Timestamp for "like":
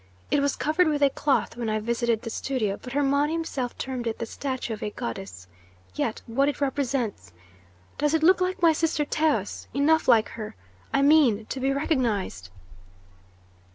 8.41-8.63, 10.07-10.29